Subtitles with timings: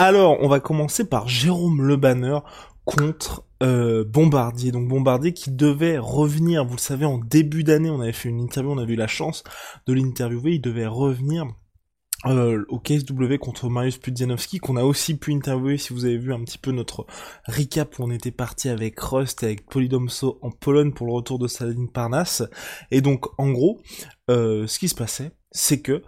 [0.00, 2.38] Alors, on va commencer par Jérôme Le Banner
[2.84, 4.70] contre euh, Bombardier.
[4.70, 8.38] Donc Bombardier qui devait revenir, vous le savez, en début d'année, on avait fait une
[8.38, 9.42] interview, on a eu la chance
[9.88, 11.46] de l'interviewer, il devait revenir
[12.26, 16.32] euh, au KSW contre Marius Pudzianowski qu'on a aussi pu interviewer si vous avez vu
[16.32, 17.04] un petit peu notre
[17.48, 21.40] recap où on était parti avec Rust et avec Polydomso en Pologne pour le retour
[21.40, 22.44] de Saladin Parnasse.
[22.92, 23.80] Et donc en gros
[24.30, 26.02] euh, ce qui se passait c'est que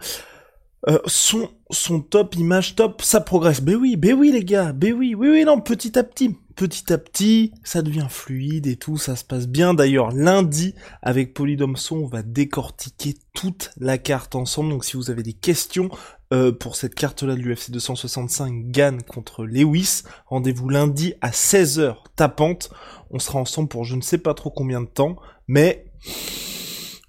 [0.88, 3.60] euh, son, son top, image top, ça progresse.
[3.60, 6.90] Ben oui, ben oui les gars, ben oui, oui, oui, non, petit à petit, petit
[6.90, 9.74] à petit, ça devient fluide et tout, ça se passe bien.
[9.74, 14.70] D'ailleurs, lundi, avec Polydomson, on va décortiquer toute la carte ensemble.
[14.70, 15.90] Donc si vous avez des questions
[16.32, 22.70] euh, pour cette carte-là de l'UFC 265, Gann contre Lewis, rendez-vous lundi à 16h tapante.
[23.10, 25.84] On sera ensemble pour je ne sais pas trop combien de temps, mais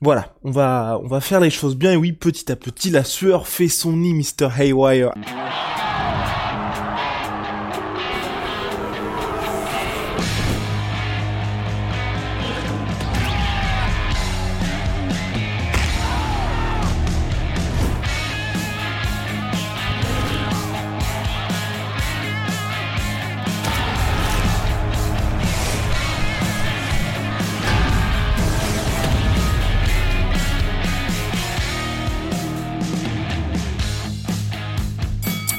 [0.02, 3.04] voilà, on va, on va faire les choses bien et oui, petit à petit, la
[3.04, 4.50] sueur fait son nid, Mr.
[4.58, 5.12] Haywire.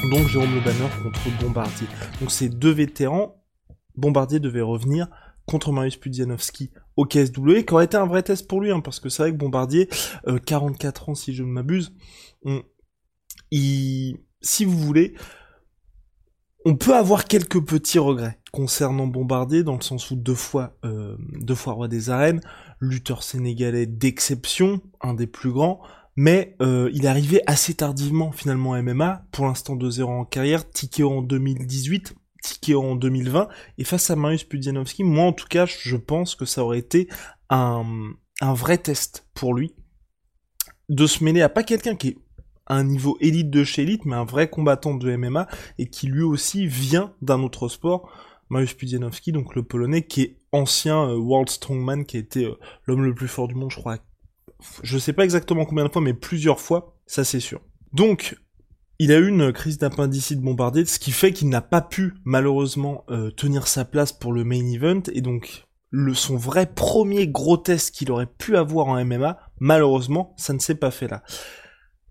[0.09, 1.87] Donc Jérôme Le Banner contre Bombardier.
[2.19, 3.41] Donc ces deux vétérans,
[3.95, 5.07] Bombardier devait revenir
[5.45, 8.99] contre Marius Pudzianowski au KSW, qui aurait été un vrai test pour lui, hein, parce
[8.99, 9.89] que c'est vrai que Bombardier,
[10.45, 11.93] 44 euh, ans si je ne m'abuse,
[13.51, 15.15] si vous voulez,
[16.65, 21.17] on peut avoir quelques petits regrets concernant Bombardier, dans le sens où deux fois, euh,
[21.39, 22.41] deux fois roi des arènes,
[22.79, 25.81] lutteur sénégalais d'exception, un des plus grands,
[26.15, 30.69] mais euh, il est arrivé assez tardivement finalement en MMA, pour l'instant 2-0 en carrière,
[30.69, 33.47] ticket en 2018, ticket en 2020,
[33.77, 37.07] et face à Marius Pudzianowski, moi en tout cas je pense que ça aurait été
[37.49, 39.75] un, un vrai test pour lui,
[40.89, 42.17] de se mêler à pas quelqu'un qui est
[42.67, 45.47] un niveau élite de chez élite, mais un vrai combattant de MMA,
[45.79, 48.11] et qui lui aussi vient d'un autre sport,
[48.49, 52.55] Marius Pudzianowski, donc le polonais, qui est ancien euh, World Strongman, qui a été euh,
[52.85, 53.97] l'homme le plus fort du monde, je crois,
[54.83, 57.61] je sais pas exactement combien de fois, mais plusieurs fois, ça c'est sûr.
[57.93, 58.37] Donc,
[58.99, 63.03] il a eu une crise d'appendicite bombardier, ce qui fait qu'il n'a pas pu malheureusement
[63.09, 65.65] euh, tenir sa place pour le main event, et donc
[66.13, 70.75] son vrai premier gros test qu'il aurait pu avoir en MMA, malheureusement, ça ne s'est
[70.75, 71.23] pas fait là.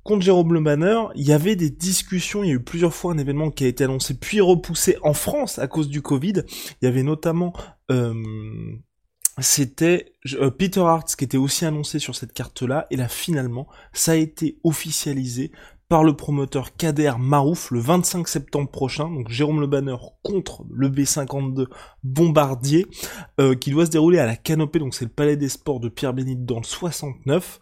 [0.05, 3.12] Contre Jérôme Le Banner, il y avait des discussions, il y a eu plusieurs fois
[3.12, 6.43] un événement qui a été annoncé puis repoussé en France à cause du Covid.
[6.81, 7.53] Il y avait notamment
[7.91, 8.12] euh,
[9.38, 14.12] c'était euh, Peter Hart qui était aussi annoncé sur cette carte-là, et là finalement, ça
[14.12, 15.53] a été officialisé
[15.88, 20.88] par le promoteur Kader Marouf le 25 septembre prochain, donc Jérôme Le Banner contre le
[20.88, 21.66] B52
[22.03, 22.87] Bombardier,
[23.41, 25.88] euh, qui doit se dérouler à la Canopée, donc c'est le Palais des Sports de
[25.88, 27.60] Pierre Bénite dans le 69.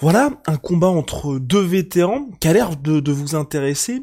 [0.00, 4.02] Voilà, un combat entre deux vétérans qui a l'air de vous intéresser.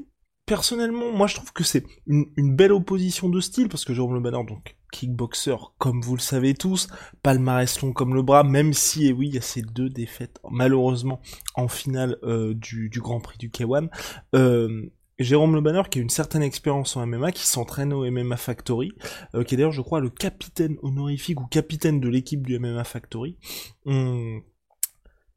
[0.52, 4.20] Personnellement, moi je trouve que c'est une, belle opposition de style, parce que Jérôme Le
[4.20, 6.90] Banner, donc kickboxer, comme vous le savez tous,
[7.24, 10.42] palmarès long comme le bras, même si, et oui, il y a ces deux défaites,
[10.52, 11.22] malheureusement,
[11.56, 13.88] en finale euh, du, Grand Prix du K1.
[14.36, 18.36] Euh, Jérôme Le Banner, qui a une certaine expérience en MMA, qui s'entraîne au MMA
[18.36, 18.92] Factory,
[19.36, 22.84] euh, qui est d'ailleurs, je crois, le capitaine honorifique ou capitaine de l'équipe du MMA
[22.84, 23.38] Factory.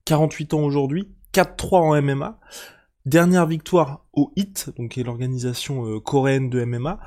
[0.07, 2.41] 48 ans aujourd'hui, 4-3 en MMA.
[3.07, 7.01] Dernière victoire au HIT, donc qui est l'organisation coréenne de MMA.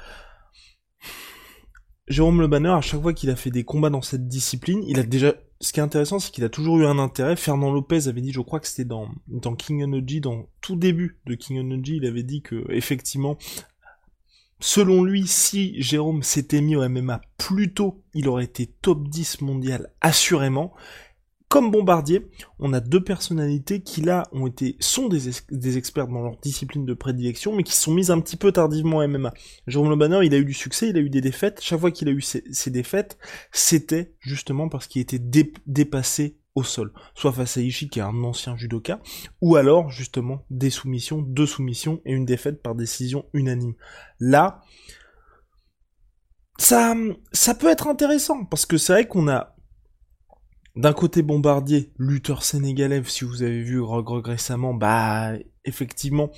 [2.07, 4.99] Jérôme Le Banner, à chaque fois qu'il a fait des combats dans cette discipline, il
[4.99, 7.35] a déjà, ce qui est intéressant, c'est qu'il a toujours eu un intérêt.
[7.35, 11.19] Fernand Lopez avait dit, je crois que c'était dans, dans King Energy, dans tout début
[11.25, 13.37] de King Energy, il avait dit que, effectivement,
[14.61, 19.41] selon lui, si Jérôme s'était mis au MMA plus tôt, il aurait été top 10
[19.41, 20.73] mondial, assurément
[21.49, 22.27] comme Bombardier,
[22.59, 26.93] on a deux personnalités qui là ont été sont des, experts dans leur discipline de
[26.93, 29.33] prédilection, mais qui sont mises un petit peu tardivement en MMA.
[29.65, 31.61] Jérôme Le il a eu du succès, il a eu des défaites.
[31.61, 33.17] Chaque fois qu'il a eu ses, défaites,
[33.51, 35.21] c'était justement parce qu'il était
[35.65, 38.99] dépassé au sol, soit face à Ishii qui est un ancien judoka,
[39.41, 43.75] ou alors justement des soumissions, deux soumissions et une défaite par décision unanime.
[44.19, 44.61] Là,
[46.57, 46.93] ça,
[47.31, 49.56] ça peut être intéressant parce que c'est vrai qu'on a
[50.77, 55.33] d'un côté Bombardier, lutteur sénégalais, si vous avez vu Rogue récemment, bah
[55.65, 56.29] effectivement,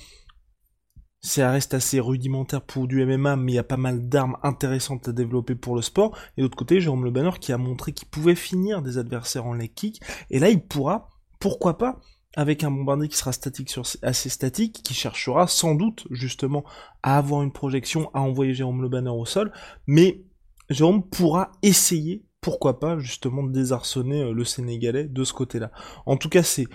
[1.20, 5.08] ça reste assez rudimentaire pour du MMA, mais il y a pas mal d'armes intéressantes
[5.08, 6.16] à développer pour le sport.
[6.36, 9.52] Et d'autre côté, Jérôme Le Banner qui a montré qu'il pouvait finir des adversaires en
[9.52, 10.00] leg kick.
[10.30, 12.00] Et là, il pourra, pourquoi pas,
[12.34, 16.64] avec un bombardier qui sera statique sur assez statique, qui cherchera sans doute justement
[17.02, 19.52] à avoir une projection, à envoyer Jérôme Le Banner au sol,
[19.86, 20.24] mais
[20.70, 25.70] Jérôme pourra essayer, pourquoi pas, justement désarçonner euh, le Sénégalais de ce côté-là.
[26.06, 26.66] En tout cas, c'est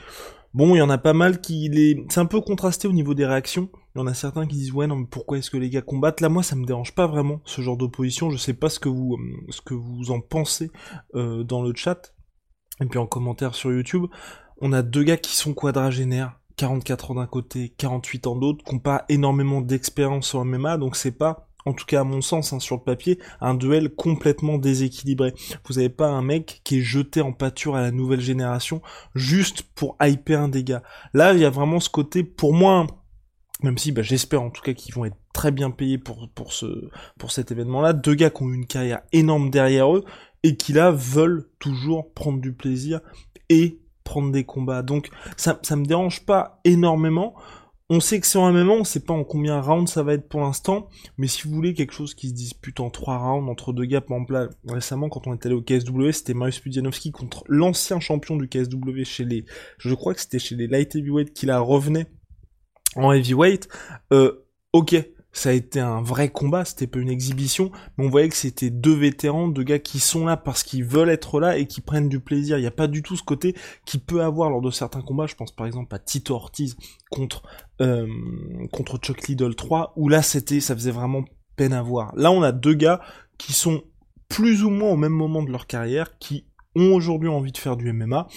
[0.56, 2.06] Bon, il y en a pas mal qui les...
[2.08, 3.70] C'est un peu contrasté au niveau des réactions.
[3.94, 5.82] Il y en a certains qui disent ouais non mais pourquoi est-ce que les gars
[5.82, 6.22] combattent?
[6.22, 8.30] Là moi ça me dérange pas vraiment ce genre d'opposition.
[8.30, 10.72] Je sais pas ce que vous euh, ce que vous en pensez
[11.16, 12.14] euh, dans le chat
[12.82, 14.06] et puis en commentaire sur YouTube.
[14.62, 18.74] On a deux gars qui sont quadragénaires, 44 ans d'un côté, 48 ans d'autre, qui
[18.74, 22.54] n'ont pas énormément d'expérience sur MMA, donc c'est pas en tout cas à mon sens,
[22.54, 25.34] hein, sur le papier, un duel complètement déséquilibré.
[25.66, 28.82] Vous n'avez pas un mec qui est jeté en pâture à la nouvelle génération
[29.16, 30.84] juste pour hyper un dégât.
[31.14, 32.88] Là, il y a vraiment ce côté, pour moi,
[33.64, 36.54] même si bah, j'espère en tout cas qu'ils vont être très bien payés pour, pour,
[36.54, 40.06] ce, pour cet événement-là, deux gars qui ont une carrière énorme derrière eux
[40.44, 43.02] et qui là veulent toujours prendre du plaisir
[43.50, 44.84] et prendre des combats.
[44.84, 47.36] Donc ça, ça me dérange pas énormément.
[47.90, 50.28] On sait que c'est en MMA, on sait pas en combien rounds ça va être
[50.28, 53.74] pour l'instant, mais si vous voulez quelque chose qui se dispute en trois rounds entre
[53.74, 57.44] deux gars, par exemple récemment quand on est allé au KSW, c'était Marius Pudzianowski contre
[57.48, 59.46] l'ancien champion du KSW chez les,
[59.78, 62.08] je crois que c'était chez les light heavyweight qui la revenait
[62.96, 63.68] en heavyweight,
[64.12, 64.32] euh,
[64.74, 64.96] ok,
[65.36, 68.70] ça a été un vrai combat, c'était pas une exhibition, mais on voyait que c'était
[68.70, 72.08] deux vétérans, deux gars qui sont là parce qu'ils veulent être là et qui prennent
[72.08, 72.58] du plaisir.
[72.58, 73.54] Il n'y a pas du tout ce côté
[73.86, 75.28] qui peut avoir lors de certains combats.
[75.28, 76.78] Je pense par exemple à Tito Ortiz
[77.12, 77.44] contre
[77.82, 78.08] euh,
[78.72, 81.26] contre Chuck Liddell 3, où là c'était, ça faisait vraiment
[81.58, 82.16] peine à voir.
[82.16, 83.02] Là, on a deux gars
[83.38, 83.84] qui sont
[84.30, 86.46] plus ou moins au même moment de leur carrière, qui
[86.78, 88.28] ont aujourd'hui envie de faire du MMA,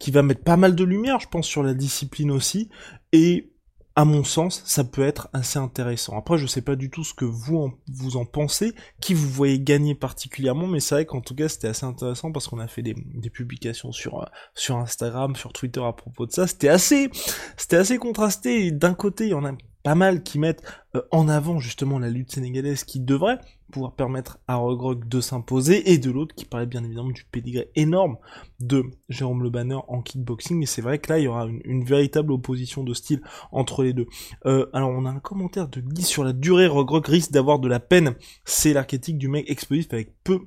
[0.00, 2.70] qui va mettre pas mal de lumière, je pense, sur la discipline aussi,
[3.12, 3.51] et
[3.94, 6.16] à mon sens, ça peut être assez intéressant.
[6.16, 9.28] Après, je sais pas du tout ce que vous en, vous en pensez, qui vous
[9.28, 12.68] voyez gagner particulièrement, mais c'est vrai qu'en tout cas, c'était assez intéressant parce qu'on a
[12.68, 16.46] fait des, des, publications sur, sur Instagram, sur Twitter à propos de ça.
[16.46, 17.10] C'était assez,
[17.56, 18.70] c'était assez contrasté.
[18.70, 20.62] D'un côté, il y en a pas mal qui mettent
[20.94, 23.38] euh, en avant justement la lutte sénégalaise qui devrait
[23.72, 27.70] pouvoir permettre à Rogrog de s'imposer, et de l'autre qui parlait bien évidemment du pédigré
[27.74, 28.18] énorme
[28.60, 31.82] de Jérôme Le Banner en kickboxing, et c'est vrai que là il y aura une,
[31.82, 34.06] véritable opposition de style entre les deux.
[34.46, 37.68] Euh, alors on a un commentaire de Guy sur la durée, Rogrog risque d'avoir de
[37.68, 38.14] la peine,
[38.44, 40.40] c'est l'archétype du mec explosif avec peu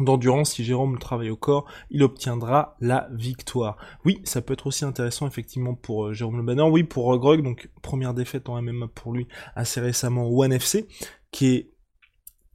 [0.00, 3.76] d'endurance, si Jérôme travaille au corps, il obtiendra la victoire.
[4.04, 6.62] Oui, ça peut être aussi intéressant effectivement pour euh, Jérôme Le Banner.
[6.62, 10.86] Oui, pour Rogrog, donc première défaite en MMA pour lui assez récemment au One FC,
[11.30, 11.70] qui est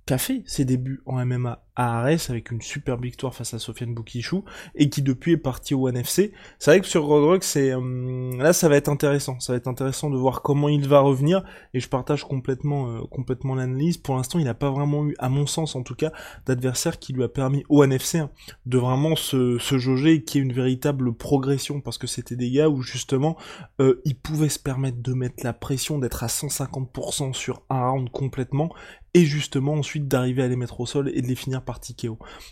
[0.05, 3.59] qui a fait ses débuts en MMA à Arès avec une super victoire face à
[3.59, 4.43] Sofiane Boukichou
[4.75, 6.33] et qui depuis est parti au NFC.
[6.59, 9.69] C'est vrai que sur Rock c'est euh, là ça va être intéressant, ça va être
[9.69, 11.41] intéressant de voir comment il va revenir
[11.73, 13.97] et je partage complètement euh, complètement l'analyse.
[13.97, 16.11] Pour l'instant, il n'a pas vraiment eu à mon sens en tout cas
[16.45, 18.29] d'adversaire qui lui a permis au NFC hein,
[18.65, 22.51] de vraiment se, se jauger et qui est une véritable progression parce que c'était des
[22.51, 23.37] gars où justement
[23.79, 28.09] euh, il pouvait se permettre de mettre la pression d'être à 150% sur un round
[28.09, 28.69] complètement
[29.13, 31.63] et justement ensuite d'arriver à les mettre au sol et de les finir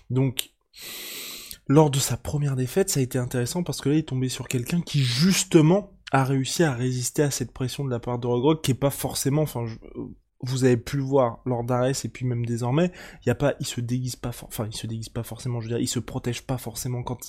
[0.09, 0.51] Donc
[1.67, 4.29] lors de sa première défaite, ça a été intéressant parce que là il est tombé
[4.29, 8.27] sur quelqu'un qui justement a réussi à résister à cette pression de la part de
[8.27, 9.65] Rogrog qui est pas forcément, enfin
[10.41, 12.91] vous avez pu le voir lors d'Ares et puis même désormais,
[13.23, 14.31] il y a pas, il se déguise pas,
[14.65, 17.27] il se déguise pas forcément, je veux dire, il se protège pas forcément quand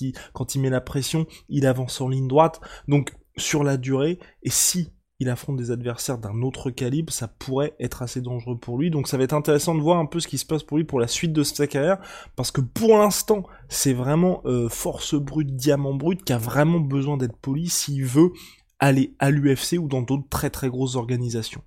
[0.55, 4.93] il met la pression, il avance en ligne droite, donc sur la durée et si
[5.19, 8.89] il affronte des adversaires d'un autre calibre, ça pourrait être assez dangereux pour lui.
[8.89, 10.85] Donc ça va être intéressant de voir un peu ce qui se passe pour lui
[10.85, 11.99] pour la suite de sa carrière,
[12.35, 17.17] parce que pour l'instant, c'est vraiment euh, force brute, diamant brut, qui a vraiment besoin
[17.17, 18.31] d'être poli s'il veut
[18.79, 21.63] aller à l'UFC ou dans d'autres très très grosses organisations.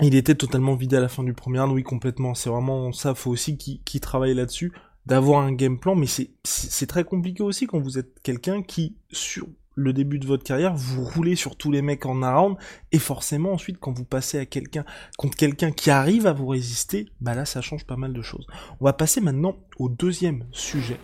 [0.00, 2.34] Il était totalement vidé à la fin du premier round, oui complètement.
[2.34, 4.72] C'est vraiment ça, faut aussi qu'il travaille là-dessus,
[5.04, 9.46] d'avoir un game plan, mais c'est très compliqué aussi quand vous êtes quelqu'un qui, sur
[9.74, 12.56] le début de votre carrière, vous roulez sur tous les mecs en around,
[12.92, 14.84] et forcément ensuite quand vous passez à quelqu'un
[15.16, 18.46] contre quelqu'un qui arrive à vous résister, bah là ça change pas mal de choses.
[18.80, 20.98] On va passer maintenant au deuxième sujet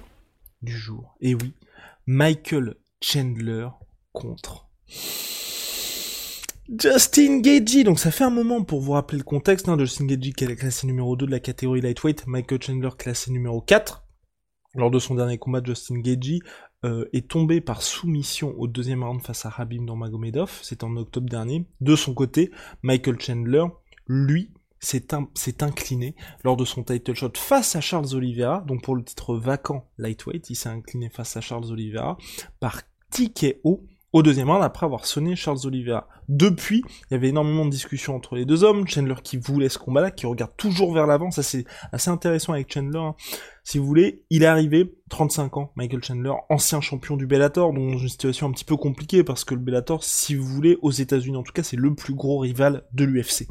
[0.63, 1.17] du jour.
[1.21, 1.53] Et oui,
[2.07, 3.69] Michael Chandler
[4.13, 4.69] contre
[6.69, 7.85] Justin Gagey.
[7.85, 9.69] Donc ça fait un moment pour vous rappeler le contexte.
[9.69, 13.31] Hein, Justin Gagey qui est classé numéro 2 de la catégorie lightweight, Michael Chandler classé
[13.31, 14.05] numéro 4.
[14.75, 16.41] lors de son dernier combat, Justin Gagey
[16.85, 21.29] euh, est tombé par soumission au deuxième round face à Habib Nurmagomedov, c'était en octobre
[21.29, 21.67] dernier.
[21.81, 22.51] De son côté,
[22.83, 23.65] Michael Chandler,
[24.07, 25.13] lui, s'est
[25.63, 29.89] incliné lors de son title shot face à Charles Oliveira, donc pour le titre vacant
[29.99, 32.17] lightweight, il s'est incliné face à Charles Oliveira
[32.61, 36.09] par TKO au deuxième round après avoir sonné Charles Oliveira.
[36.29, 39.79] Depuis, il y avait énormément de discussions entre les deux hommes, Chandler qui voulait ce
[39.79, 42.99] combat-là, qui regarde toujours vers l'avant, ça c'est assez intéressant avec Chandler.
[42.99, 43.15] Hein.
[43.65, 47.93] Si vous voulez, il est arrivé, 35 ans, Michael Chandler, ancien champion du Bellator, donc
[47.93, 50.91] dans une situation un petit peu compliquée, parce que le Bellator, si vous voulez, aux
[50.91, 53.47] États-Unis en tout cas, c'est le plus gros rival de l'UFC.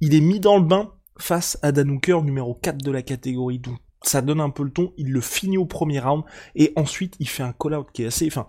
[0.00, 3.58] Il est mis dans le bain face à Dan Hooker, numéro 4 de la catégorie,
[3.58, 6.22] donc ça donne un peu le ton, il le finit au premier round,
[6.54, 8.46] et ensuite il fait un call-out qui est assez, enfin,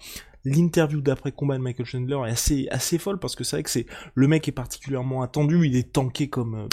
[0.47, 3.69] l'interview d'après combat de Michael Chandler est assez assez folle parce que c'est vrai que
[3.69, 3.85] c'est
[4.15, 6.67] le mec est particulièrement attendu, il est tanké comme euh,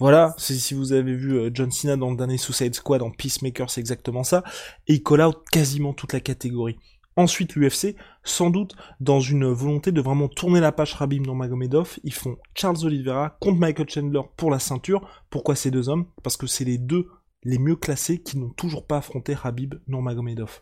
[0.00, 3.70] voilà, si vous avez vu euh, John Cena dans le dernier Suicide Squad en Peacemaker,
[3.70, 4.42] c'est exactement ça,
[4.88, 6.76] et il call out quasiment toute la catégorie.
[7.16, 12.12] Ensuite, l'UFC, sans doute dans une volonté de vraiment tourner la page Rabim Nurmagomedov, ils
[12.12, 15.08] font Charles Oliveira contre Michael Chandler pour la ceinture.
[15.30, 16.06] Pourquoi ces deux hommes?
[16.24, 17.08] Parce que c'est les deux
[17.44, 20.60] les mieux classés qui n'ont toujours pas affronté Habib Nurmagomedov.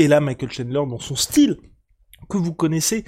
[0.00, 1.58] Et là, Michael Chandler, dans son style
[2.30, 3.04] que vous connaissez,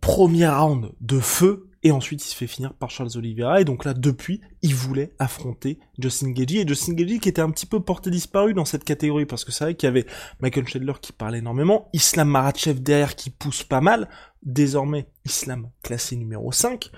[0.00, 3.84] premier round de feu, et ensuite il se fait finir par Charles Oliveira, et donc
[3.84, 7.80] là, depuis, il voulait affronter Justin Gagey, et Justin Gagey qui était un petit peu
[7.80, 10.06] porté disparu dans cette catégorie, parce que c'est vrai qu'il y avait
[10.40, 14.08] Michael Chandler qui parlait énormément, Islam Marachev derrière qui pousse pas mal,
[14.42, 16.90] désormais Islam classé numéro 5,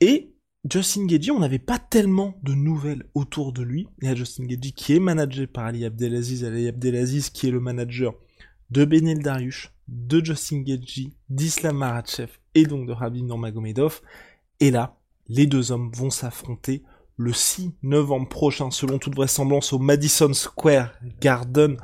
[0.00, 0.33] et
[0.70, 3.86] Justin Gagey, on n'avait pas tellement de nouvelles autour de lui.
[4.00, 7.50] Il y a Justin Gagey qui est managé par Ali Abdelaziz, Ali Abdelaziz qui est
[7.50, 8.14] le manager
[8.70, 14.00] de Benel Dariush, de Justin Gagey, d'Islam Maratchev et donc de Rabin Nurmagomedov.
[14.60, 14.96] Et là,
[15.28, 16.82] les deux hommes vont s'affronter
[17.16, 21.76] le 6 novembre prochain, selon toute vraisemblance, au Madison Square Garden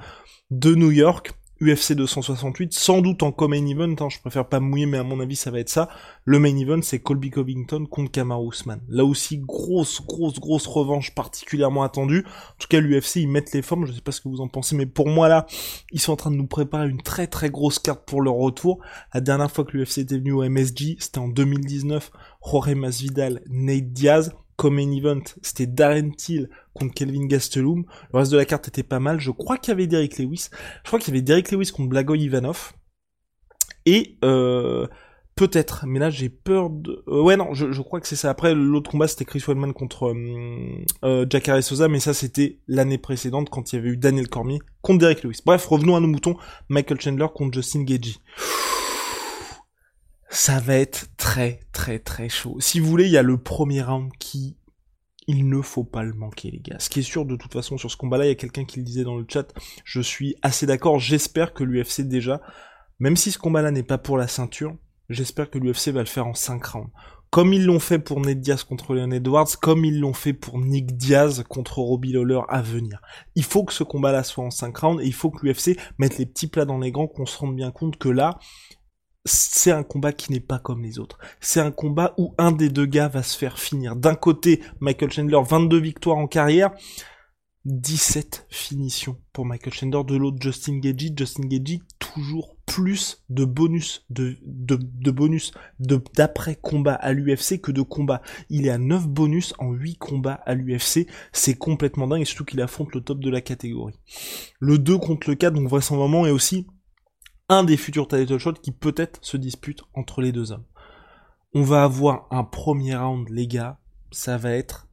[0.51, 1.33] de New York.
[1.63, 5.21] UFC 268, sans doute en co-main event, hein, je préfère pas mouiller, mais à mon
[5.21, 5.91] avis ça va être ça.
[6.25, 8.81] Le main event c'est Colby Covington contre Kamaru Usman.
[8.89, 12.25] Là aussi, grosse, grosse, grosse revanche particulièrement attendue.
[12.27, 14.49] En tout cas, l'UFC ils mettent les formes, je sais pas ce que vous en
[14.49, 15.47] pensez, mais pour moi là,
[15.93, 18.81] ils sont en train de nous préparer une très très grosse carte pour leur retour.
[19.13, 22.11] La dernière fois que l'UFC était venu au MSG, c'était en 2019,
[22.43, 27.87] Jorge Masvidal, Nate Diaz comme main event, c'était Darren Till contre Kelvin Gastelum.
[28.13, 29.19] Le reste de la carte était pas mal.
[29.19, 30.51] Je crois qu'il y avait Derek Lewis.
[30.85, 32.75] Je crois qu'il y avait Derek Lewis contre Blagoy Ivanov.
[33.87, 34.87] Et euh,
[35.35, 37.03] peut-être, mais là j'ai peur de...
[37.09, 38.29] Euh, ouais non, je, crois que c'est ça.
[38.29, 42.99] Après l'autre combat c'était Chris Weidman contre euh, euh Jacare Sosa, mais ça c'était l'année
[42.99, 45.41] précédente quand il y avait eu Daniel Cormier contre Derek Lewis.
[45.47, 46.37] Bref, revenons à nos moutons.
[46.69, 48.17] Michael Chandler contre Justin Gagey
[50.31, 52.57] ça va être très très très chaud.
[52.61, 54.57] Si vous voulez, il y a le premier round qui
[55.27, 56.79] il ne faut pas le manquer les gars.
[56.79, 58.79] Ce qui est sûr de toute façon sur ce combat-là, il y a quelqu'un qui
[58.79, 59.47] le disait dans le chat,
[59.85, 62.41] je suis assez d'accord, j'espère que l'UFC déjà,
[62.99, 64.75] même si ce combat-là n'est pas pour la ceinture,
[65.09, 66.91] j'espère que l'UFC va le faire en 5 rounds.
[67.31, 70.59] Comme ils l'ont fait pour Ned Diaz contre Leon Edwards, comme ils l'ont fait pour
[70.59, 73.01] Nick Diaz contre Robbie Lawler à venir.
[73.37, 76.19] Il faut que ce combat-là soit en 5 rounds et il faut que l'UFC mette
[76.19, 78.41] les petits plats dans les grands, qu'on se rende bien compte que là,
[79.25, 81.19] c'est un combat qui n'est pas comme les autres.
[81.41, 83.97] C'est un combat où un des deux gars va se faire finir.
[83.97, 86.71] D'un côté, Michael Chandler, 22 victoires en carrière,
[87.67, 90.03] 17 finitions pour Michael Chandler.
[90.05, 91.13] De l'autre, Justin Gagey.
[91.15, 97.73] Justin Gagey, toujours plus de bonus, de, de, de bonus d'après combat à l'UFC que
[97.73, 98.23] de combat.
[98.49, 101.07] Il est à 9 bonus en 8 combats à l'UFC.
[101.33, 103.99] C'est complètement dingue et surtout qu'il affronte le top de la catégorie.
[104.61, 106.67] Le 2 contre le 4, donc vraisemblablement, est aussi
[107.51, 110.65] un des futurs title shots qui peut-être se dispute entre les deux hommes.
[111.53, 113.81] On va avoir un premier round, les gars,
[114.13, 114.87] ça va être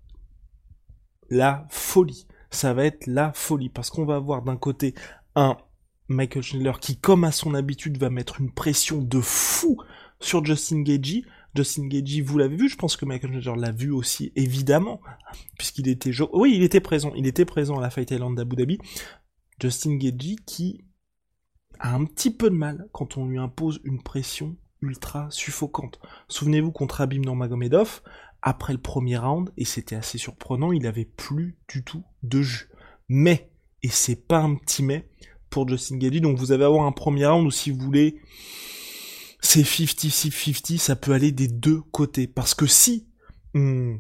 [1.30, 2.26] la folie.
[2.50, 4.96] Ça va être la folie parce qu'on va avoir d'un côté
[5.36, 5.56] un
[6.08, 9.78] Michael Chandler qui, comme à son habitude, va mettre une pression de fou
[10.20, 11.26] sur Justin Gagey.
[11.54, 15.00] Justin Gagey, vous l'avez vu, je pense que Michael Chandler l'a vu aussi, évidemment,
[15.60, 16.12] puisqu'il était...
[16.34, 18.80] Oui, il était présent, il était présent à la Fight Island d'Abu Dhabi.
[19.62, 20.87] Justin Gagey qui
[21.80, 26.00] a un petit peu de mal quand on lui impose une pression ultra suffocante.
[26.28, 28.02] Souvenez-vous contre Abim Nurmagomedov,
[28.42, 32.70] après le premier round, et c'était assez surprenant, il avait plus du tout de jus.
[33.10, 33.50] Mais,
[33.84, 35.10] et c'est pas un petit mais,
[35.50, 38.20] pour Justin Gagey, donc vous allez avoir un premier round où si vous voulez,
[39.40, 42.28] c'est 50-50, ça peut aller des deux côtés.
[42.28, 43.08] Parce que si
[43.54, 43.96] hmm,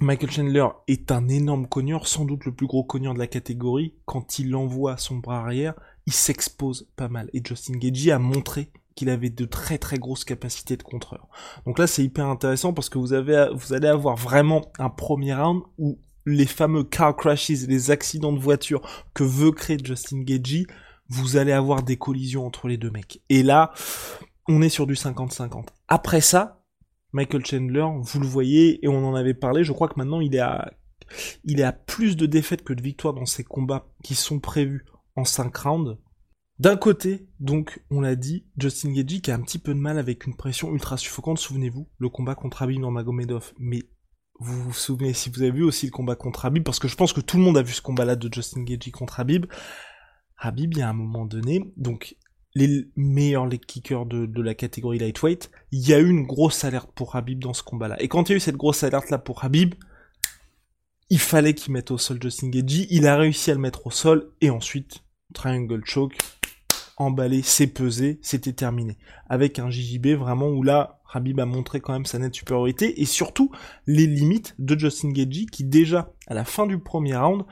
[0.00, 3.94] Michael Chandler est un énorme cogneur, sans doute le plus gros cogneur de la catégorie,
[4.04, 5.74] quand il envoie son bras arrière,
[6.06, 7.28] il s'expose pas mal.
[7.32, 11.28] Et Justin Gagey a montré qu'il avait de très très grosses capacités de contreur.
[11.66, 15.34] Donc là c'est hyper intéressant parce que vous avez vous allez avoir vraiment un premier
[15.34, 18.80] round où les fameux car crashes, les accidents de voiture
[19.14, 20.66] que veut créer Justin Gagey,
[21.08, 23.22] vous allez avoir des collisions entre les deux mecs.
[23.28, 23.72] Et là,
[24.48, 25.66] on est sur du 50-50.
[25.86, 26.64] Après ça,
[27.12, 30.34] Michael Chandler, vous le voyez, et on en avait parlé, je crois que maintenant il
[30.34, 30.72] est à,
[31.44, 34.84] il est à plus de défaites que de victoires dans ses combats qui sont prévus
[35.16, 35.98] en 5 rounds.
[36.58, 39.98] D'un côté, donc, on l'a dit, Justin Gagey qui a un petit peu de mal
[39.98, 43.82] avec une pression ultra suffocante, souvenez-vous, le combat contre Abim Magomedov, mais
[44.38, 46.96] vous vous souvenez, si vous avez vu aussi le combat contre Habib, parce que je
[46.96, 49.46] pense que tout le monde a vu ce combat-là de Justin Gagey contre Habib.
[50.38, 52.16] Habib, il y a un moment donné, donc
[52.54, 56.90] les meilleurs leg kickers de, la catégorie lightweight, il y a eu une grosse alerte
[56.94, 58.00] pour Habib dans ce combat-là.
[58.02, 59.74] Et quand il y a eu cette grosse alerte-là pour Habib,
[61.10, 63.90] il fallait qu'il mette au sol Justin Gagey, il a réussi à le mettre au
[63.90, 65.04] sol, et ensuite,
[65.36, 66.16] triangle choke,
[66.96, 68.96] emballé, c'est pesé, c'était terminé.
[69.28, 73.04] Avec un JJB vraiment où là, Habib a montré quand même sa nette supériorité et
[73.04, 73.50] surtout
[73.86, 77.44] les limites de Justin Gagey qui déjà à la fin du premier round,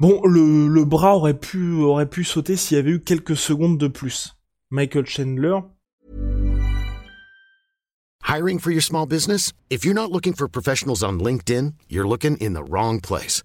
[0.00, 3.88] bon le, bras aurait pu aurait pu sauter s'il y avait eu quelques secondes de
[3.88, 4.36] plus.
[4.70, 5.58] Michael Chandler.
[8.22, 9.52] Hiring for your small business?
[9.70, 13.44] If you're not looking for professionals on LinkedIn, you're looking in the wrong place.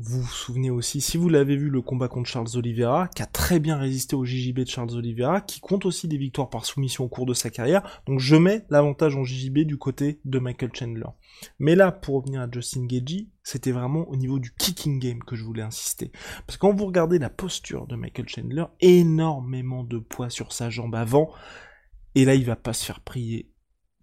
[0.00, 3.26] Vous vous souvenez aussi, si vous l'avez vu, le combat contre Charles Oliveira, qui a
[3.26, 7.02] très bien résisté au JJB de Charles Oliveira, qui compte aussi des victoires par soumission
[7.02, 8.00] au cours de sa carrière.
[8.06, 11.08] Donc je mets l'avantage en JJB du côté de Michael Chandler.
[11.58, 15.34] Mais là, pour revenir à Justin Gagey, c'était vraiment au niveau du kicking game que
[15.34, 16.12] je voulais insister.
[16.46, 20.70] Parce que quand vous regardez la posture de Michael Chandler, énormément de poids sur sa
[20.70, 21.32] jambe avant,
[22.14, 23.50] et là il va pas se faire prier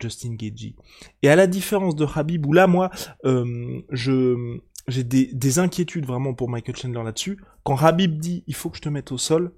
[0.02, 0.76] Justin Gagey.
[1.22, 2.90] Et à la différence de Habib, où là moi,
[3.24, 7.40] euh, je j'ai des, inquiétudes vraiment pour Michael Chandler là-dessus.
[7.64, 9.54] Quand Habib dit il faut que je te mette au sol,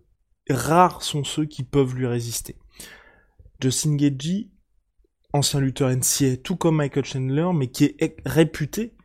[0.49, 2.55] rares sont ceux qui peuvent lui résister.
[3.61, 4.49] Justin Gagey,
[5.33, 8.95] ancien lutteur NCA, tout comme Michael Chandler, mais qui est réputé,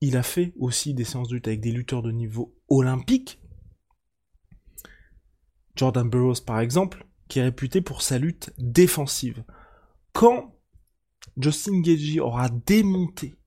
[0.00, 3.40] il a fait aussi des séances de lutte avec des lutteurs de niveau olympique.
[5.76, 9.44] Jordan Burroughs par exemple, qui est réputé pour sa lutte défensive.
[10.12, 10.54] Quand
[11.36, 13.39] Justin Gagey aura démonté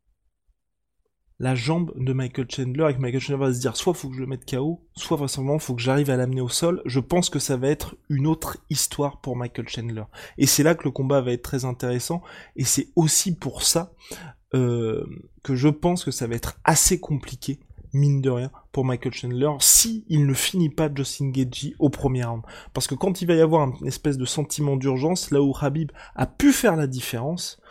[1.44, 4.16] la jambe de Michael Chandler et que Michael Chandler va se dire soit faut que
[4.16, 6.82] je le mette KO, soit il faut que j'arrive à l'amener au sol.
[6.86, 10.06] Je pense que ça va être une autre histoire pour Michael Chandler.
[10.38, 12.22] Et c'est là que le combat va être très intéressant.
[12.56, 13.92] Et c'est aussi pour ça
[14.54, 15.06] euh,
[15.44, 17.60] que je pense que ça va être assez compliqué
[17.92, 22.24] mine de rien, pour Michael Chandler, si il ne finit pas Justin Gagey au premier
[22.24, 22.42] round.
[22.74, 25.92] Parce que quand il va y avoir une espèce de sentiment d'urgence, là où Habib
[26.16, 27.62] a pu faire la différence,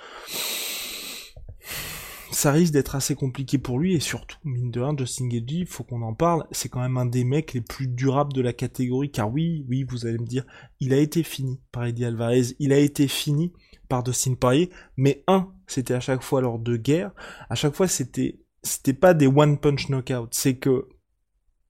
[2.32, 5.84] ça risque d'être assez compliqué pour lui et surtout, mine de rien, Justin Gagey, faut
[5.84, 9.10] qu'on en parle, c'est quand même un des mecs les plus durables de la catégorie,
[9.10, 10.44] car oui, oui, vous allez me dire,
[10.80, 13.52] il a été fini par Eddie Alvarez, il a été fini
[13.88, 17.12] par Dustin Poirier, mais un, c'était à chaque fois lors de guerre,
[17.50, 20.88] à chaque fois c'était, c'était pas des one punch knockout, c'est que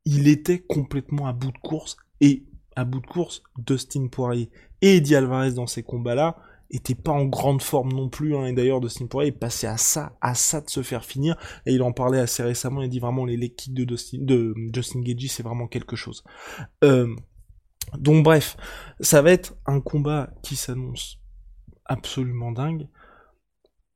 [0.04, 2.46] il était complètement à bout de course et
[2.76, 6.36] à bout de course, Dustin Poirier et Eddie Alvarez dans ces combats-là,
[6.72, 9.76] était pas en grande forme non plus, hein, et d'ailleurs Dustin Poirier est passé à
[9.76, 12.98] ça, à ça de se faire finir, et il en parlait assez récemment, il dit
[12.98, 16.24] vraiment les, les kicks de, Dustin, de Justin Gagey, c'est vraiment quelque chose.
[16.82, 17.14] Euh,
[17.98, 18.56] donc bref,
[19.00, 21.18] ça va être un combat qui s'annonce
[21.84, 22.88] absolument dingue,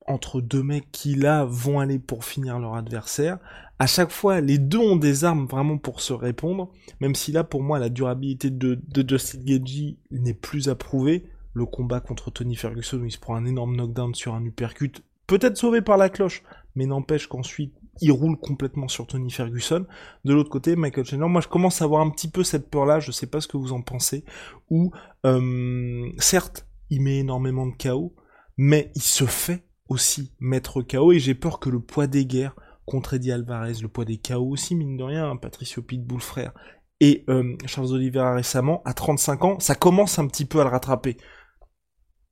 [0.07, 3.39] entre deux mecs qui là vont aller pour finir leur adversaire.
[3.79, 7.43] À chaque fois, les deux ont des armes vraiment pour se répondre, même si là
[7.43, 11.25] pour moi la durabilité de, de Justin Gagey n'est plus approuvée
[11.57, 15.03] le combat contre Tony Ferguson où il se prend un énorme knockdown sur un uppercut,
[15.27, 16.43] peut-être sauvé par la cloche,
[16.75, 19.87] mais n'empêche qu'ensuite il roule complètement sur Tony Ferguson.
[20.27, 23.01] De l'autre côté, Michael Chandler, moi je commence à avoir un petit peu cette peur-là,
[23.01, 24.23] je sais pas ce que vous en pensez,
[24.69, 24.93] où
[25.25, 28.15] euh, certes il met énormément de KO,
[28.59, 32.55] mais il se fait aussi mettre KO et j'ai peur que le poids des guerres
[32.85, 36.53] contre Eddie Alvarez, le poids des KO aussi, mine de rien, hein, Patricio Pitbull frère,
[37.01, 40.71] et euh, Charles Oliveira récemment, à 35 ans, ça commence un petit peu à le
[40.71, 41.17] rattraper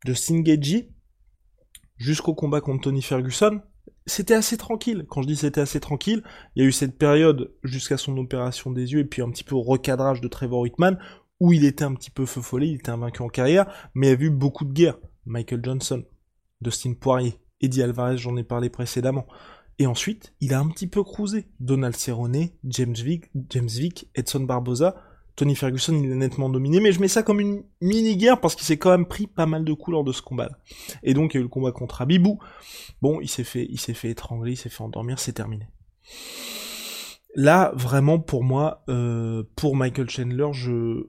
[0.05, 0.91] de Singeji
[1.97, 3.61] jusqu'au combat contre Tony Ferguson,
[4.07, 5.07] c'était assez tranquille.
[5.09, 6.23] Quand je dis c'était assez tranquille,
[6.55, 9.45] il y a eu cette période jusqu'à son opération des yeux et puis un petit
[9.45, 10.99] peu au recadrage de Trevor Whitman
[11.41, 14.13] où il était un petit peu feu follet, il était invaincu en carrière, mais il
[14.13, 14.99] a vu beaucoup de guerres.
[15.27, 16.05] Michael Johnson,
[16.61, 19.27] Dustin Poirier, Eddie Alvarez, j'en ai parlé précédemment.
[19.79, 21.49] Et ensuite, il a un petit peu cruisé.
[21.59, 24.97] Donald Cerrone, James Vick, James Vick, Edson Barboza,
[25.37, 28.65] Tony Ferguson, il est nettement dominé, mais je mets ça comme une mini-guerre parce qu'il
[28.65, 30.57] s'est quand même pris pas mal de coups lors de ce combat-là.
[31.03, 32.39] Et donc, il y a eu le combat contre Abibou.
[33.03, 35.69] Bon, il s'est fait, il fait étrangler, il s'est fait endormir, c'est terminé.
[37.35, 41.09] Là, vraiment, pour moi, euh, pour Michael Chandler, je,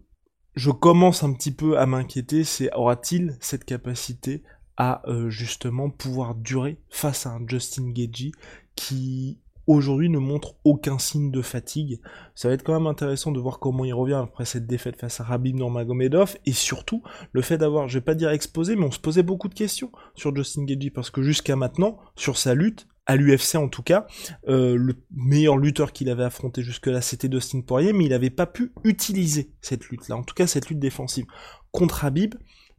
[0.56, 4.44] je commence un petit peu à m'inquiéter, c'est aura-t-il cette capacité
[4.78, 8.32] à euh, justement pouvoir durer face à un Justin Gagey
[8.76, 12.00] qui aujourd'hui ne montre aucun signe de fatigue.
[12.36, 15.20] Ça va être quand même intéressant de voir comment il revient après cette défaite face
[15.20, 18.92] à Rabib Nurmagomedov et surtout le fait d'avoir, je vais pas dire exposé, mais on
[18.92, 22.88] se posait beaucoup de questions sur Justin Gagey parce que jusqu'à maintenant, sur sa lutte,
[23.08, 24.08] à l'UFC en tout cas,
[24.48, 28.48] euh, le meilleur lutteur qu'il avait affronté jusque-là c'était Dustin Poirier, mais il n'avait pas
[28.48, 31.26] pu utiliser cette lutte-là, en tout cas cette lutte défensive.
[31.72, 32.36] Contre Habib,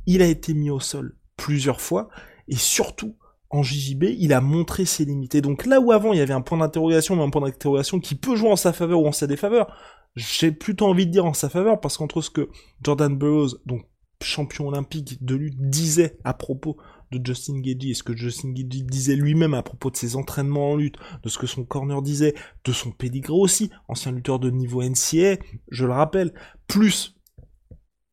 [0.06, 2.08] il a été mis au sol plusieurs fois,
[2.48, 3.16] et surtout,
[3.50, 5.34] en JJB, il a montré ses limites.
[5.34, 8.00] Et donc là où avant il y avait un point d'interrogation, mais un point d'interrogation
[8.00, 9.68] qui peut jouer en sa faveur ou en sa défaveur,
[10.16, 12.48] j'ai plutôt envie de dire en sa faveur, parce qu'entre ce que
[12.82, 13.82] Jordan Burroughs, donc
[14.22, 16.76] champion olympique de lutte, disait à propos
[17.12, 20.72] de Justin Gagey et ce que Justin Gagey disait lui-même à propos de ses entraînements
[20.72, 24.50] en lutte, de ce que son corner disait, de son pedigree aussi, ancien lutteur de
[24.50, 25.36] niveau NCA,
[25.70, 26.32] je le rappelle,
[26.66, 27.15] plus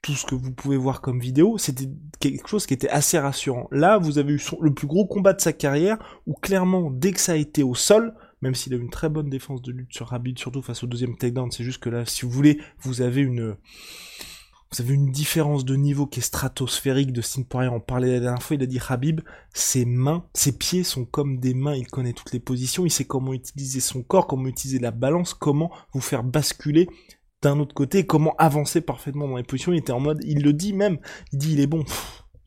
[0.03, 1.89] tout ce que vous pouvez voir comme vidéo, c'était
[2.19, 3.67] quelque chose qui était assez rassurant.
[3.71, 7.21] Là, vous avez eu le plus gros combat de sa carrière, où clairement, dès que
[7.21, 9.93] ça a été au sol, même s'il a eu une très bonne défense de lutte
[9.93, 13.01] sur Rabbit, surtout face au deuxième takedown, c'est juste que là, si vous voulez, vous
[13.01, 13.55] avez une,
[14.73, 17.69] vous avez une différence de niveau qui est stratosphérique de Sting Poirier.
[17.69, 19.21] On parlait la dernière fois, il a dit Habib,
[19.53, 23.05] ses mains, ses pieds sont comme des mains, il connaît toutes les positions, il sait
[23.05, 26.89] comment utiliser son corps, comment utiliser la balance, comment vous faire basculer
[27.43, 29.73] d'un autre côté, comment avancer parfaitement dans les positions.
[29.73, 30.97] Il était en mode, il le dit même,
[31.31, 31.83] il dit il est bon.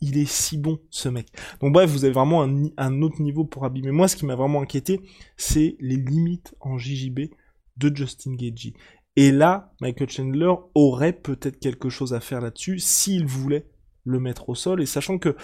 [0.01, 1.29] il est si bon ce mec.
[1.61, 3.71] Donc bref, vous avez vraiment un, autre niveau pour.
[3.71, 5.01] Mais moi, ce qui m'a vraiment inquiété,
[5.37, 7.31] c'est les limites en JJB
[7.77, 8.75] de Justin Gagey.
[9.17, 13.67] Et là, Michael Chandler aurait peut-être quelque chose à faire là-dessus s'il voulait
[14.07, 14.81] le mettre au sol.
[14.81, 15.37] Et sachant que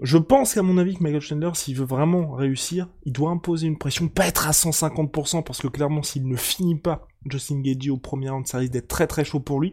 [0.00, 3.66] je pense qu'à mon avis que Michael Chandler, s'il veut vraiment réussir, il doit imposer
[3.66, 7.90] une pression, pas être à 150%, parce que clairement, s'il ne finit pas Justin Gagey
[7.90, 9.72] au premier round, ça risque d'être très très chaud pour lui.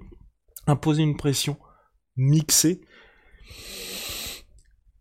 [0.66, 1.58] Imposer une pression
[2.16, 2.82] mixée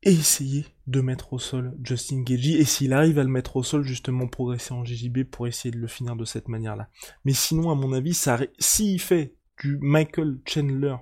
[0.02, 3.62] et essayer de mettre au sol Justin Gagey et s'il arrive à le mettre au
[3.62, 6.88] sol justement progresser en JJB pour essayer de le finir de cette manière-là.
[7.24, 10.96] Mais sinon à mon avis ça s'il fait du Michael Chandler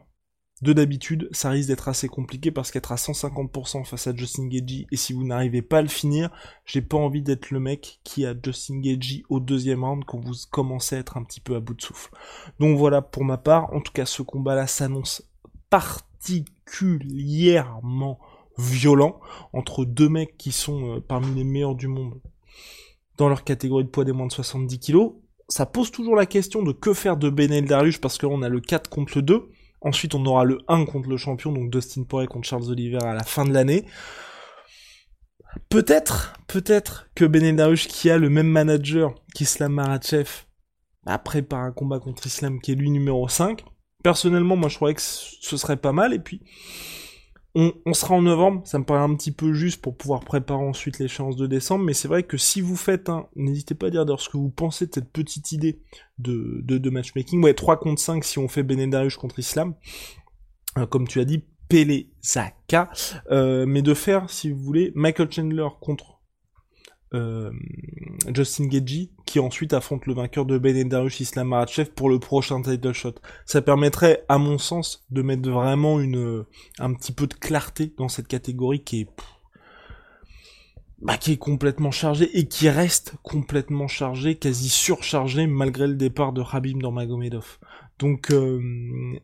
[0.63, 4.87] de d'habitude, ça risque d'être assez compliqué parce qu'être à 150% face à Justin Gagey
[4.91, 6.29] et si vous n'arrivez pas à le finir,
[6.67, 10.35] j'ai pas envie d'être le mec qui a Justin Gagey au deuxième round quand vous
[10.51, 12.11] commencez à être un petit peu à bout de souffle.
[12.59, 15.23] Donc voilà pour ma part, en tout cas ce combat-là s'annonce
[15.71, 18.19] particulièrement
[18.59, 19.19] violent
[19.55, 22.21] entre deux mecs qui sont euh, parmi les meilleurs du monde
[23.17, 25.15] dans leur catégorie de poids des moins de 70 kilos.
[25.49, 28.43] Ça pose toujours la question de que faire de Benel Darius parce que là on
[28.43, 29.49] a le 4 contre le 2.
[29.83, 33.15] Ensuite, on aura le 1 contre le champion, donc Dustin Poirier contre Charles Oliver à
[33.15, 33.87] la fin de l'année.
[35.69, 40.29] Peut-être, peut-être que Benedarush, qui a le même manager qu'Islam Marachev,
[41.07, 43.65] après par un combat contre Islam qui est lui numéro 5.
[44.03, 46.41] Personnellement, moi je croyais que ce serait pas mal, et puis
[47.55, 50.99] on, sera en novembre, ça me paraît un petit peu juste pour pouvoir préparer ensuite
[51.01, 54.07] l'échéance de décembre, mais c'est vrai que si vous faites un, n'hésitez pas à dire
[54.07, 55.81] d'ailleurs ce que vous pensez de cette petite idée
[56.19, 59.75] de, matchmaking, ouais, 3 contre 5 si on fait Benedarius contre Islam,
[60.79, 62.91] euh, comme tu as dit, Pele Zaka,
[63.31, 66.20] euh, mais de faire, si vous voulez, Michael Chandler contre
[67.13, 67.51] euh,
[68.35, 71.55] Justin Gagey qui ensuite affronte le vainqueur de Ben Darius Islam
[71.95, 73.15] pour le prochain title shot.
[73.47, 76.45] Ça permettrait, à mon sens, de mettre vraiment une
[76.79, 79.09] un petit peu de clarté dans cette catégorie qui est
[81.01, 86.33] bah, qui est complètement chargée et qui reste complètement chargée, quasi surchargée malgré le départ
[86.33, 87.59] de Habib Magomedov.
[88.01, 88.59] Donc euh,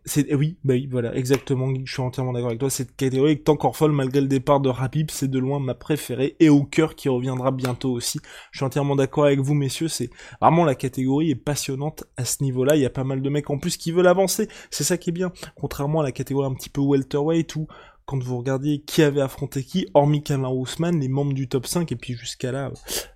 [0.04, 1.72] c'est oui, bah oui, voilà, exactement.
[1.82, 2.68] Je suis entièrement d'accord avec toi.
[2.68, 6.36] Cette catégorie est encore folle malgré le départ de Rapip, c'est de loin ma préférée
[6.40, 8.20] et au cœur qui reviendra bientôt aussi.
[8.52, 9.88] Je suis entièrement d'accord avec vous, messieurs.
[9.88, 10.10] C'est
[10.42, 12.76] vraiment la catégorie est passionnante à ce niveau-là.
[12.76, 14.46] Il y a pas mal de mecs en plus qui veulent avancer.
[14.70, 15.32] C'est ça qui est bien.
[15.54, 17.66] Contrairement à la catégorie un petit peu welterweight où
[18.04, 21.90] quand vous regardez qui avait affronté qui, hormis Kamar Ousmane, les membres du top 5
[21.92, 22.70] et puis jusqu'à là,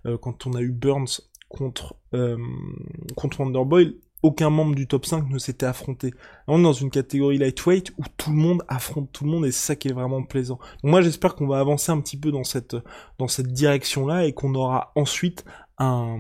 [0.06, 1.20] euh, quand on a eu Burns
[1.50, 2.38] contre euh,
[3.14, 6.12] contre Wonderboy, aucun membre du top 5 ne s'était affronté.
[6.46, 9.52] On est dans une catégorie lightweight où tout le monde affronte tout le monde et
[9.52, 10.58] c'est ça qui est vraiment plaisant.
[10.82, 14.92] Donc moi j'espère qu'on va avancer un petit peu dans cette direction-là et qu'on aura
[14.94, 15.44] ensuite
[15.78, 16.18] un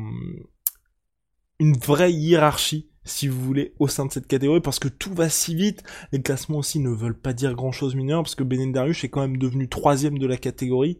[1.58, 5.28] une vraie hiérarchie si vous voulez, au sein de cette catégorie, parce que tout va
[5.28, 5.82] si vite.
[6.12, 9.08] Les classements aussi ne veulent pas dire grand chose mineur, parce que Ben Darius est
[9.08, 10.98] quand même devenu troisième de la catégorie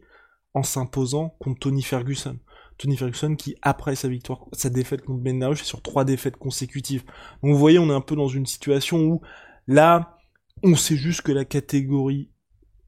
[0.53, 2.37] en s'imposant contre Tony Ferguson.
[2.81, 7.03] Tony Ferguson qui, après sa victoire, sa défaite contre Ben est sur trois défaites consécutives.
[7.43, 9.21] Donc vous voyez, on est un peu dans une situation où,
[9.67, 10.17] là,
[10.63, 12.31] on sait juste que la catégorie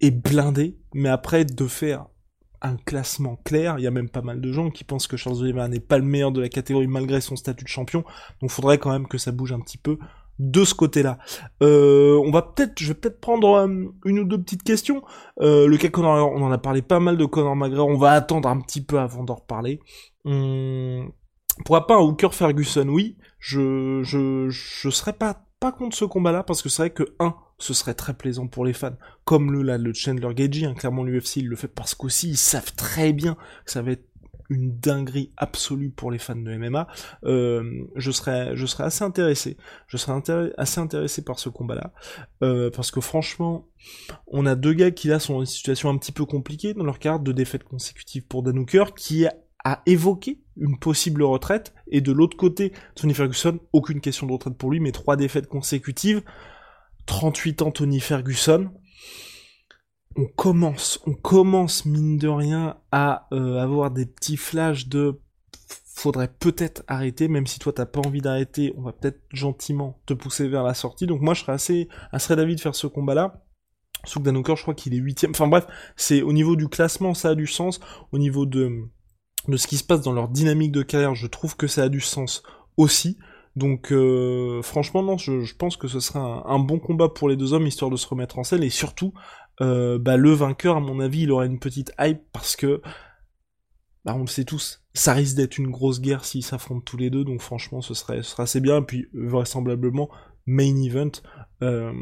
[0.02, 2.08] est blindée, mais après, de faire
[2.62, 3.76] un classement clair.
[3.78, 5.98] Il y a même pas mal de gens qui pensent que Charles Oliveira n'est pas
[5.98, 8.04] le meilleur de la catégorie malgré son statut de champion.
[8.42, 9.98] Donc faudrait quand même que ça bouge un petit peu
[10.52, 11.18] de ce côté-là.
[11.62, 15.02] Euh, on va peut-être, je vais peut-être prendre euh, une ou deux petites questions.
[15.42, 17.88] Euh, le cas Conor, on en a parlé pas mal de Conor McGregor.
[17.88, 19.80] On va attendre un petit peu avant d'en reparler.
[20.26, 21.12] Hum,
[21.58, 26.44] pourquoi pas un Hooker Ferguson Oui, je je je serais pas pas contre ce combat-là
[26.44, 29.62] parce que c'est vrai que un, ce serait très plaisant pour les fans, comme le
[29.62, 30.66] là, le Chandler Gagey.
[30.66, 33.92] Hein, clairement l'UFC il le fait parce qu'aussi ils savent très bien que ça va
[33.92, 34.10] être
[34.50, 36.88] une dinguerie absolue pour les fans de MMA,
[37.24, 38.54] euh, je serais
[38.84, 39.58] assez intéressé.
[41.26, 41.92] Par ce combat-là
[42.42, 43.68] euh, parce que franchement,
[44.28, 46.84] on a deux gars qui là sont dans une situation un petit peu compliquée dans
[46.84, 49.26] leur carte de défaite consécutive pour Dan qui
[49.64, 54.58] a évoqué une possible retraite et de l'autre côté, Tony Ferguson, aucune question de retraite
[54.58, 56.22] pour lui mais trois défaites consécutives.
[57.06, 58.72] 38 ans Tony Ferguson,
[60.16, 65.20] on commence, on commence mine de rien à euh, avoir des petits flashs de
[65.96, 70.14] faudrait peut-être arrêter, même si toi t'as pas envie d'arrêter, on va peut-être gentiment te
[70.14, 71.08] pousser vers la sortie.
[71.08, 73.44] Donc moi je serais assez, assez d'avis de faire ce combat-là.
[74.06, 75.32] Souk Danoker, je crois qu'il est huitième.
[75.32, 77.80] Enfin bref, c'est au niveau du classement, ça a du sens.
[78.12, 78.82] Au niveau de,
[79.48, 81.90] de ce qui se passe dans leur dynamique de carrière, je trouve que ça a
[81.90, 82.44] du sens
[82.76, 83.18] aussi.
[83.56, 87.36] Donc euh, franchement non, je, pense que ce serait un, un, bon combat pour les
[87.36, 89.14] deux hommes histoire de se remettre en scène et surtout
[89.62, 92.82] euh, bah, le vainqueur, à mon avis, il aura une petite hype parce que,
[94.06, 97.10] bah, on le sait tous, ça risque d'être une grosse guerre s'ils s'affrontent tous les
[97.10, 98.80] deux, donc franchement, ce serait, ce assez bien.
[98.80, 100.10] Et puis, vraisemblablement,
[100.46, 101.12] main event,
[101.62, 101.94] euh,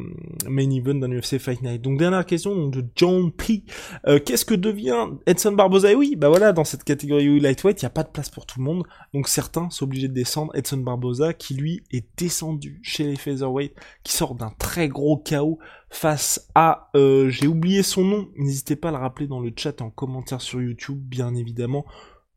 [0.47, 1.81] main event d'un UFC Fight Night.
[1.81, 3.63] Donc dernière question de John P.
[4.07, 5.91] Euh, qu'est-ce que devient Edson Barboza?
[5.91, 8.45] Et oui, bah voilà, dans cette catégorie lightweight, il n'y a pas de place pour
[8.45, 8.83] tout le monde.
[9.13, 10.55] Donc certains sont obligés de descendre.
[10.55, 15.59] Edson Barboza, qui lui est descendu chez les featherweight, qui sort d'un très gros chaos
[15.91, 18.29] face à, euh, j'ai oublié son nom.
[18.37, 21.85] N'hésitez pas à le rappeler dans le chat en commentaire sur YouTube, bien évidemment.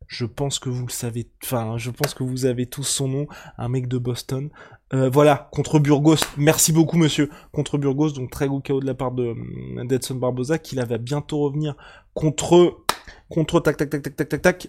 [0.07, 3.27] Je pense que vous le savez, enfin, je pense que vous avez tous son nom,
[3.57, 4.51] un mec de Boston.
[4.93, 6.17] Euh, voilà, contre Burgos.
[6.37, 7.29] Merci beaucoup, monsieur.
[7.53, 10.97] Contre Burgos, donc très gros KO de la part de euh, d'Edson Barboza, qui va
[10.97, 11.75] bientôt revenir
[12.13, 12.83] contre
[13.29, 14.67] contre tac tac tac tac tac tac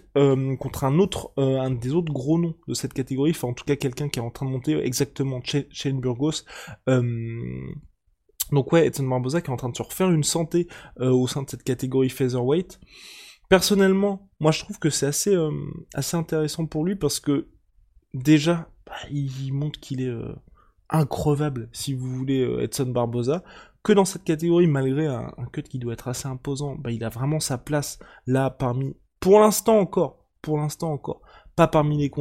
[0.59, 3.31] contre un autre un des autres gros noms de cette catégorie.
[3.31, 6.45] Enfin, en tout cas, quelqu'un qui est en train de monter exactement Shane Burgos.
[8.51, 10.67] Donc ouais, Edson Barboza qui est en train de se refaire une santé
[10.99, 12.79] au sein de cette catégorie featherweight.
[13.49, 15.35] Personnellement, moi je trouve que c'est assez
[15.93, 17.47] assez intéressant pour lui parce que
[18.13, 20.33] déjà bah, il montre qu'il est euh,
[20.89, 23.43] increvable, si vous voulez, euh, Edson Barboza,
[23.83, 27.09] que dans cette catégorie, malgré un, cut qui doit être assez imposant, bah, il a
[27.09, 31.21] vraiment sa place là parmi, pour l'instant encore, pour l'instant encore,
[31.55, 32.11] pas parmi les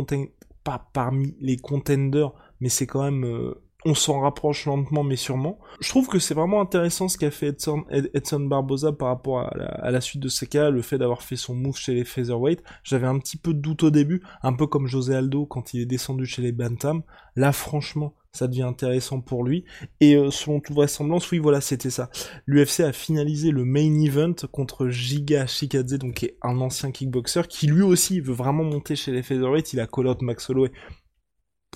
[0.65, 5.59] pas parmi les contenders, mais c'est quand même euh, on s'en rapproche lentement mais sûrement.
[5.81, 9.91] Je trouve que c'est vraiment intéressant ce qu'a fait Edson, Edson, Barboza par rapport à
[9.91, 12.63] la, suite de ces cas, le fait d'avoir fait son move chez les featherweight.
[12.83, 15.81] J'avais un petit peu de doute au début, un peu comme José Aldo quand il
[15.81, 17.03] est descendu chez les bantam.
[17.37, 19.65] Là, franchement, ça devient intéressant pour lui.
[20.01, 22.11] Et euh, selon toute vraisemblance, oui, voilà, c'était ça.
[22.47, 27.43] L'UFC a finalisé le main event contre Giga Shikadze, donc qui est un ancien kickboxer,
[27.49, 29.73] qui lui aussi veut vraiment monter chez les featherweight.
[29.73, 30.73] Il a call out Max Holloway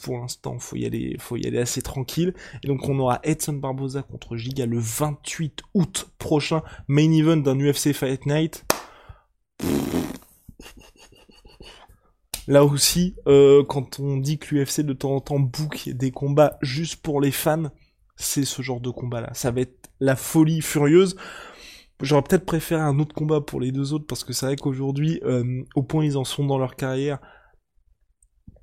[0.02, 2.34] pour l'instant, faut y aller, faut y aller assez tranquille.
[2.62, 7.58] Et donc on aura Edson Barboza contre Giga le 28 août prochain, main event d'un
[7.58, 8.64] UFC Fight Night.
[12.46, 16.58] Là aussi, euh, quand on dit que l'UFC de temps en temps book des combats
[16.62, 17.70] juste pour les fans,
[18.16, 19.30] c'est ce genre de combat-là.
[19.34, 21.16] Ça va être la folie furieuse.
[22.00, 25.20] J'aurais peut-être préféré un autre combat pour les deux autres parce que c'est vrai qu'aujourd'hui,
[25.24, 27.18] euh, au point ils en sont dans leur carrière,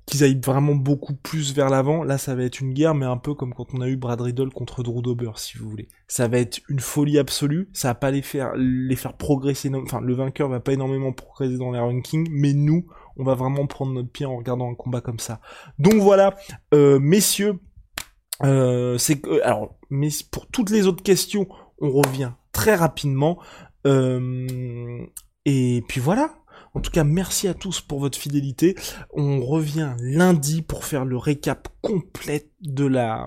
[0.08, 2.02] qu'ils aillent vraiment beaucoup plus vers l'avant.
[2.02, 4.20] Là, ça va être une guerre, mais un peu comme quand on a eu Brad
[4.20, 5.88] Riddle contre Drew Dober, si vous voulez.
[6.08, 7.68] Ça va être une folie absolue.
[7.72, 9.70] Ça va pas les faire, les faire progresser.
[9.74, 13.66] Enfin, le vainqueur va pas énormément progresser dans les rankings, mais nous, on va vraiment
[13.66, 15.40] prendre notre pied en regardant un combat comme ça.
[15.78, 16.36] Donc voilà,
[16.72, 17.60] euh, messieurs,
[18.44, 21.48] euh, c'est alors, mais pour toutes les autres questions,
[21.80, 23.38] on revient très rapidement.
[23.86, 25.06] Euh,
[25.44, 26.37] et puis voilà,
[26.78, 28.76] en tout cas, merci à tous pour votre fidélité.
[29.12, 33.26] On revient lundi pour faire le récap complet de la...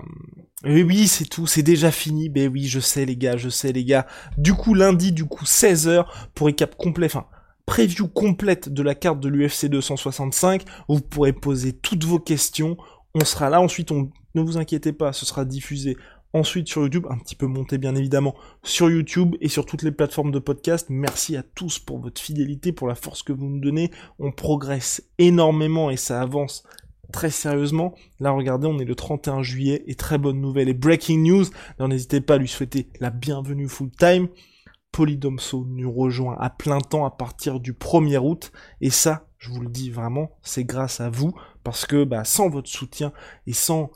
[0.64, 2.30] Oui, oui, c'est tout, c'est déjà fini.
[2.30, 4.06] Ben oui, je sais les gars, je sais les gars.
[4.38, 7.26] Du coup, lundi, du coup, 16h pour récap complet, enfin,
[7.66, 10.64] preview complète de la carte de l'UFC 265.
[10.88, 12.78] Vous pourrez poser toutes vos questions.
[13.14, 13.60] On sera là.
[13.60, 14.10] Ensuite, on...
[14.34, 15.98] ne vous inquiétez pas, ce sera diffusé
[16.32, 19.92] ensuite sur YouTube, un petit peu monté bien évidemment sur YouTube et sur toutes les
[19.92, 20.86] plateformes de podcast.
[20.90, 23.90] Merci à tous pour votre fidélité, pour la force que vous nous donnez.
[24.18, 26.64] On progresse énormément et ça avance
[27.12, 27.94] très sérieusement.
[28.20, 31.44] Là, regardez, on est le 31 juillet et très bonne nouvelle et breaking news.
[31.78, 34.28] n'hésitez pas à lui souhaiter la bienvenue full time.
[34.92, 39.60] Polydomso nous rejoint à plein temps à partir du 1er août et ça, je vous
[39.60, 41.32] le dis vraiment, c'est grâce à vous
[41.64, 43.12] parce que bah, sans votre soutien
[43.46, 43.90] et sans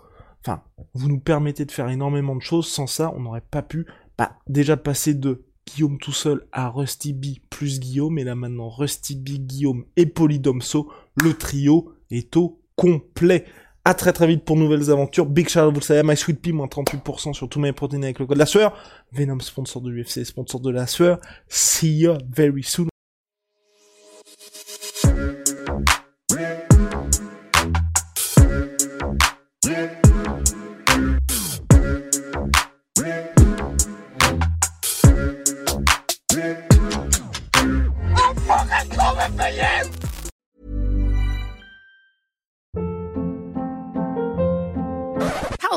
[0.47, 0.63] enfin,
[0.95, 2.69] vous nous permettez de faire énormément de choses.
[2.69, 3.87] Sans ça, on n'aurait pas pu
[4.19, 8.69] bah, déjà passer de Guillaume tout seul à Rusty B plus Guillaume, et là maintenant
[8.69, 10.91] Rusty B, Guillaume et Polydomso,
[11.23, 13.45] le trio est au complet.
[13.85, 15.27] À très très vite pour nouvelles aventures.
[15.27, 18.19] Big shout vous le savez, My Sweet Pea, moins 38% sur tous mes protéines avec
[18.19, 18.77] le code la sueur.
[19.13, 21.21] Venom, sponsor de l'UFC, sponsor de la sueur.
[21.49, 22.89] See you very soon.